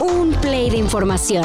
Un 0.00 0.32
play 0.40 0.70
de 0.70 0.76
información. 0.76 1.44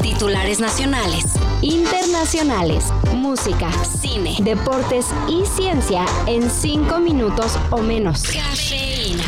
Titulares 0.00 0.60
nacionales, 0.60 1.24
internacionales, 1.62 2.86
música, 3.14 3.70
cine, 3.84 4.36
deportes 4.40 5.06
y 5.28 5.44
ciencia 5.46 6.04
en 6.26 6.50
cinco 6.50 6.98
minutos 6.98 7.58
o 7.70 7.78
menos. 7.78 8.22
Cafeína. 8.22 9.24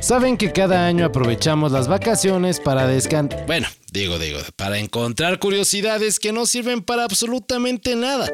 Saben 0.00 0.36
que 0.36 0.52
cada 0.52 0.86
año 0.86 1.04
aprovechamos 1.04 1.72
las 1.72 1.88
vacaciones 1.88 2.60
para 2.60 2.86
descansar. 2.86 3.44
Bueno, 3.46 3.66
digo, 3.90 4.18
digo, 4.18 4.38
para 4.54 4.78
encontrar 4.78 5.38
curiosidades 5.38 6.20
que 6.20 6.32
no 6.32 6.46
sirven 6.46 6.82
para 6.82 7.04
absolutamente 7.04 7.96
nada. 7.96 8.30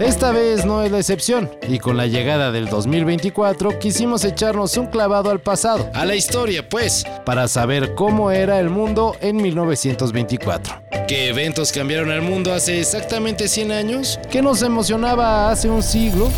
Esta 0.00 0.30
vez 0.30 0.64
no 0.64 0.84
es 0.84 0.92
la 0.92 0.98
excepción, 0.98 1.50
y 1.66 1.80
con 1.80 1.96
la 1.96 2.06
llegada 2.06 2.52
del 2.52 2.68
2024 2.68 3.80
quisimos 3.80 4.24
echarnos 4.24 4.76
un 4.76 4.86
clavado 4.86 5.28
al 5.28 5.40
pasado, 5.40 5.90
a 5.92 6.04
la 6.04 6.14
historia 6.14 6.68
pues, 6.68 7.04
para 7.26 7.48
saber 7.48 7.96
cómo 7.96 8.30
era 8.30 8.60
el 8.60 8.70
mundo 8.70 9.16
en 9.20 9.36
1924. 9.38 10.82
¿Qué 11.08 11.28
eventos 11.28 11.72
cambiaron 11.72 12.12
el 12.12 12.22
mundo 12.22 12.52
hace 12.52 12.78
exactamente 12.78 13.48
100 13.48 13.72
años? 13.72 14.20
¿Qué 14.30 14.40
nos 14.40 14.62
emocionaba 14.62 15.50
hace 15.50 15.68
un 15.68 15.82
siglo? 15.82 16.30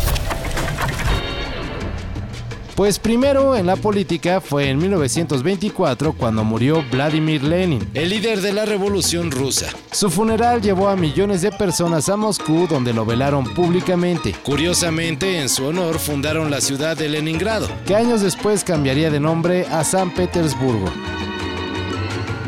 Pues 2.81 2.97
primero 2.97 3.55
en 3.55 3.67
la 3.67 3.75
política 3.75 4.41
fue 4.41 4.67
en 4.71 4.79
1924 4.79 6.13
cuando 6.13 6.43
murió 6.43 6.83
Vladimir 6.91 7.43
Lenin, 7.43 7.87
el 7.93 8.09
líder 8.09 8.41
de 8.41 8.53
la 8.53 8.65
revolución 8.65 9.29
rusa. 9.29 9.67
Su 9.91 10.09
funeral 10.09 10.63
llevó 10.63 10.87
a 10.87 10.95
millones 10.95 11.43
de 11.43 11.51
personas 11.51 12.09
a 12.09 12.17
Moscú 12.17 12.65
donde 12.67 12.91
lo 12.91 13.05
velaron 13.05 13.43
públicamente. 13.53 14.33
Curiosamente, 14.43 15.39
en 15.39 15.49
su 15.49 15.65
honor 15.65 15.99
fundaron 15.99 16.49
la 16.49 16.59
ciudad 16.59 16.97
de 16.97 17.07
Leningrado, 17.07 17.67
que 17.85 17.95
años 17.95 18.21
después 18.21 18.63
cambiaría 18.63 19.11
de 19.11 19.19
nombre 19.19 19.67
a 19.67 19.83
San 19.83 20.09
Petersburgo. 20.09 20.91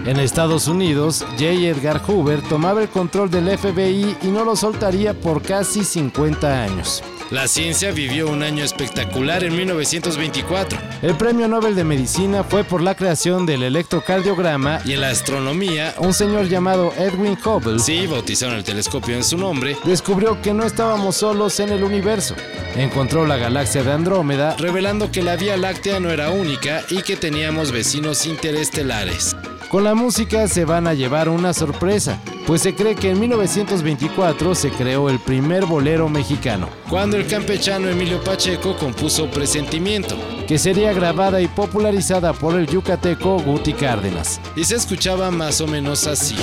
En 0.07 0.19
Estados 0.19 0.67
Unidos, 0.67 1.23
J. 1.33 1.45
Edgar 1.45 2.01
Hoover 2.07 2.41
tomaba 2.41 2.81
el 2.81 2.89
control 2.89 3.29
del 3.29 3.55
FBI 3.55 4.17
y 4.23 4.27
no 4.29 4.43
lo 4.43 4.55
soltaría 4.55 5.13
por 5.13 5.43
casi 5.43 5.83
50 5.83 6.63
años. 6.63 7.03
La 7.31 7.47
ciencia 7.47 7.91
vivió 7.91 8.29
un 8.29 8.43
año 8.43 8.63
espectacular 8.63 9.43
en 9.43 9.55
1924. 9.55 10.79
El 11.01 11.15
premio 11.15 11.47
Nobel 11.47 11.75
de 11.75 11.83
Medicina 11.83 12.43
fue 12.43 12.63
por 12.63 12.81
la 12.81 12.95
creación 12.95 13.45
del 13.45 13.63
electrocardiograma 13.63 14.81
y 14.85 14.93
en 14.93 15.01
la 15.01 15.09
astronomía, 15.09 15.95
un 15.97 16.13
señor 16.13 16.47
llamado 16.47 16.93
Edwin 16.97 17.37
Hubble, 17.43 17.79
sí, 17.79 18.07
bautizaron 18.07 18.55
el 18.55 18.63
telescopio 18.63 19.15
en 19.15 19.23
su 19.23 19.37
nombre, 19.37 19.77
descubrió 19.83 20.41
que 20.41 20.53
no 20.53 20.65
estábamos 20.65 21.17
solos 21.17 21.59
en 21.59 21.69
el 21.69 21.83
universo. 21.83 22.35
Encontró 22.75 23.25
la 23.25 23.37
galaxia 23.37 23.83
de 23.83 23.91
Andrómeda, 23.91 24.55
revelando 24.57 25.11
que 25.11 25.23
la 25.23 25.35
Vía 25.35 25.57
Láctea 25.57 25.99
no 25.99 26.09
era 26.09 26.29
única 26.29 26.83
y 26.89 27.01
que 27.01 27.15
teníamos 27.15 27.71
vecinos 27.71 28.25
interestelares. 28.25 29.35
Con 29.73 29.83
la 29.85 29.95
música 29.95 30.47
se 30.47 30.65
van 30.65 30.85
a 30.85 30.93
llevar 30.93 31.27
una 31.27 31.51
sorpresa, 31.51 32.21
pues 32.45 32.61
se 32.61 32.75
cree 32.75 32.93
que 32.93 33.09
en 33.09 33.19
1924 33.19 34.53
se 34.53 34.69
creó 34.69 35.09
el 35.09 35.17
primer 35.17 35.65
bolero 35.65 36.07
mexicano, 36.09 36.69
cuando 36.91 37.17
el 37.17 37.25
campechano 37.25 37.89
Emilio 37.89 38.23
Pacheco 38.23 38.75
compuso 38.75 39.31
Presentimiento, 39.31 40.13
que 40.47 40.59
sería 40.59 40.93
grabada 40.93 41.41
y 41.41 41.47
popularizada 41.47 42.33
por 42.33 42.53
el 42.53 42.67
yucateco 42.67 43.39
Guti 43.39 43.73
Cárdenas, 43.73 44.39
y 44.55 44.63
se 44.63 44.75
escuchaba 44.75 45.31
más 45.31 45.59
o 45.59 45.65
menos 45.65 46.05
así. 46.05 46.35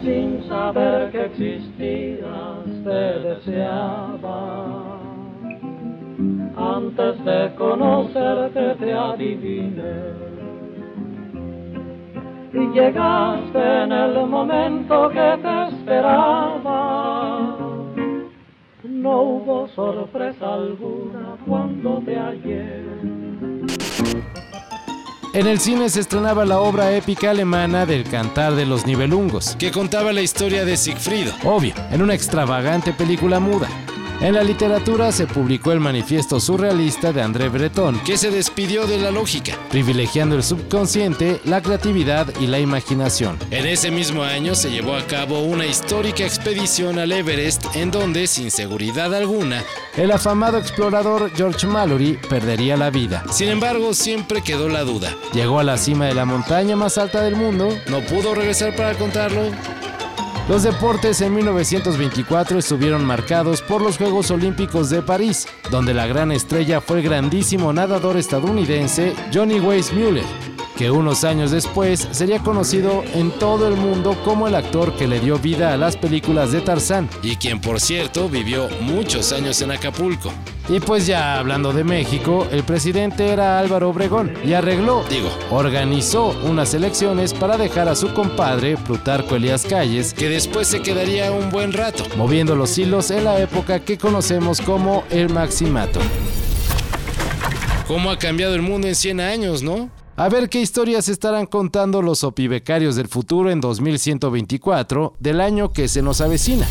Sin 0.00 0.46
saber 0.48 1.10
que 1.10 1.24
existías, 1.24 2.84
te 2.84 3.18
deseaba. 3.50 4.96
Antes 6.56 7.24
de 7.24 7.52
conocerte 7.56 8.76
te 8.78 8.92
adiviné 8.92 10.29
llegaste 12.68 13.82
en 13.82 13.92
el 13.92 14.26
momento 14.26 15.08
que 15.08 15.38
te 15.42 15.68
esperaba. 15.68 17.56
No 18.84 19.22
hubo 19.22 19.68
sorpresa 19.68 20.54
alguna 20.54 21.36
cuando 21.46 22.02
te 22.04 22.16
hallé. 22.16 22.82
En 25.32 25.46
el 25.46 25.60
cine 25.60 25.88
se 25.88 26.00
estrenaba 26.00 26.44
la 26.44 26.60
obra 26.60 26.92
épica 26.96 27.30
alemana 27.30 27.86
del 27.86 28.02
Cantar 28.02 28.56
de 28.56 28.66
los 28.66 28.84
Nibelungos, 28.84 29.54
que 29.56 29.70
contaba 29.70 30.12
la 30.12 30.22
historia 30.22 30.64
de 30.64 30.76
Siegfried, 30.76 31.28
obvio, 31.44 31.72
en 31.92 32.02
una 32.02 32.14
extravagante 32.14 32.92
película 32.92 33.38
muda. 33.38 33.68
En 34.20 34.34
la 34.34 34.42
literatura 34.42 35.12
se 35.12 35.26
publicó 35.26 35.72
el 35.72 35.80
manifiesto 35.80 36.40
surrealista 36.40 37.10
de 37.10 37.22
André 37.22 37.48
Breton, 37.48 37.98
que 38.00 38.18
se 38.18 38.30
despidió 38.30 38.86
de 38.86 38.98
la 38.98 39.10
lógica, 39.10 39.56
privilegiando 39.70 40.36
el 40.36 40.42
subconsciente, 40.42 41.40
la 41.46 41.62
creatividad 41.62 42.26
y 42.38 42.46
la 42.46 42.58
imaginación. 42.58 43.38
En 43.50 43.66
ese 43.66 43.90
mismo 43.90 44.22
año 44.22 44.54
se 44.54 44.70
llevó 44.70 44.94
a 44.94 45.06
cabo 45.06 45.40
una 45.40 45.64
histórica 45.64 46.22
expedición 46.22 46.98
al 46.98 47.12
Everest 47.12 47.64
en 47.74 47.90
donde, 47.90 48.26
sin 48.26 48.50
seguridad 48.50 49.14
alguna, 49.14 49.64
el 49.96 50.10
afamado 50.10 50.58
explorador 50.58 51.30
George 51.34 51.66
Mallory 51.66 52.18
perdería 52.28 52.76
la 52.76 52.90
vida. 52.90 53.24
Sin 53.30 53.48
embargo, 53.48 53.94
siempre 53.94 54.42
quedó 54.42 54.68
la 54.68 54.82
duda. 54.82 55.16
Llegó 55.32 55.60
a 55.60 55.64
la 55.64 55.78
cima 55.78 56.04
de 56.04 56.14
la 56.14 56.26
montaña 56.26 56.76
más 56.76 56.98
alta 56.98 57.22
del 57.22 57.36
mundo, 57.36 57.70
no 57.88 58.00
pudo 58.02 58.34
regresar 58.34 58.76
para 58.76 58.92
contarlo, 58.96 59.50
los 60.50 60.64
deportes 60.64 61.20
en 61.20 61.32
1924 61.32 62.58
estuvieron 62.58 63.04
marcados 63.04 63.62
por 63.62 63.80
los 63.80 63.98
Juegos 63.98 64.32
Olímpicos 64.32 64.90
de 64.90 65.00
París, 65.00 65.46
donde 65.70 65.94
la 65.94 66.08
gran 66.08 66.32
estrella 66.32 66.80
fue 66.80 66.98
el 66.98 67.04
grandísimo 67.04 67.72
nadador 67.72 68.16
estadounidense 68.16 69.14
Johnny 69.32 69.60
Weissmuller, 69.60 70.24
que 70.76 70.90
unos 70.90 71.22
años 71.22 71.52
después 71.52 72.08
sería 72.10 72.40
conocido 72.40 73.04
en 73.14 73.30
todo 73.30 73.68
el 73.68 73.76
mundo 73.76 74.20
como 74.24 74.48
el 74.48 74.56
actor 74.56 74.96
que 74.96 75.06
le 75.06 75.20
dio 75.20 75.38
vida 75.38 75.72
a 75.72 75.76
las 75.76 75.96
películas 75.96 76.50
de 76.50 76.62
Tarzán, 76.62 77.08
y 77.22 77.36
quien 77.36 77.60
por 77.60 77.80
cierto 77.80 78.28
vivió 78.28 78.68
muchos 78.80 79.32
años 79.32 79.62
en 79.62 79.70
Acapulco. 79.70 80.32
Y 80.70 80.78
pues 80.78 81.04
ya 81.04 81.36
hablando 81.36 81.72
de 81.72 81.82
México, 81.82 82.46
el 82.52 82.62
presidente 82.62 83.26
era 83.26 83.58
Álvaro 83.58 83.90
Obregón 83.90 84.32
y 84.44 84.52
arregló, 84.52 85.02
digo, 85.10 85.28
organizó 85.50 86.28
unas 86.44 86.74
elecciones 86.74 87.34
para 87.34 87.58
dejar 87.58 87.88
a 87.88 87.96
su 87.96 88.14
compadre 88.14 88.76
Plutarco 88.76 89.34
Elías 89.34 89.64
Calles, 89.64 90.14
que 90.14 90.28
después 90.28 90.68
se 90.68 90.80
quedaría 90.80 91.32
un 91.32 91.50
buen 91.50 91.72
rato, 91.72 92.04
moviendo 92.16 92.54
los 92.54 92.78
hilos 92.78 93.10
en 93.10 93.24
la 93.24 93.40
época 93.40 93.80
que 93.80 93.98
conocemos 93.98 94.60
como 94.60 95.02
el 95.10 95.28
Maximato. 95.30 95.98
¿Cómo 97.88 98.12
ha 98.12 98.16
cambiado 98.16 98.54
el 98.54 98.62
mundo 98.62 98.86
en 98.86 98.94
100 98.94 99.18
años, 99.18 99.64
no? 99.64 99.90
A 100.14 100.28
ver 100.28 100.48
qué 100.48 100.60
historias 100.60 101.08
estarán 101.08 101.46
contando 101.46 102.00
los 102.00 102.22
opibecarios 102.22 102.94
del 102.94 103.08
futuro 103.08 103.50
en 103.50 103.60
2124 103.60 105.14
del 105.18 105.40
año 105.40 105.72
que 105.72 105.88
se 105.88 106.00
nos 106.00 106.20
avecina. 106.20 106.68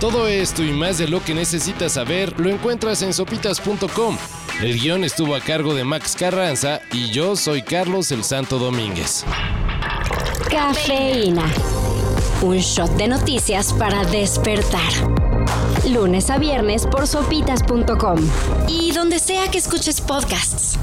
Todo 0.00 0.26
esto 0.28 0.64
y 0.64 0.72
más 0.72 0.96
de 0.96 1.08
lo 1.08 1.22
que 1.22 1.34
necesitas 1.34 1.92
saber 1.92 2.40
lo 2.40 2.48
encuentras 2.48 3.02
en 3.02 3.12
sopitas.com. 3.12 4.16
El 4.62 4.80
guion 4.80 5.04
estuvo 5.04 5.34
a 5.34 5.40
cargo 5.40 5.74
de 5.74 5.84
Max 5.84 6.16
Carranza 6.18 6.80
y 6.90 7.10
yo 7.10 7.36
soy 7.36 7.60
Carlos 7.60 8.10
el 8.10 8.24
Santo 8.24 8.58
Domínguez. 8.58 9.26
Cafeína. 10.50 11.44
Un 12.40 12.56
shot 12.56 12.90
de 12.96 13.08
noticias 13.08 13.74
para 13.74 14.02
despertar. 14.04 14.90
Lunes 15.86 16.30
a 16.30 16.38
viernes 16.38 16.86
por 16.86 17.06
sopitas.com. 17.06 18.18
Y 18.68 18.92
donde 18.92 19.18
sea 19.18 19.50
que 19.50 19.58
escuches 19.58 20.00
podcasts. 20.00 20.78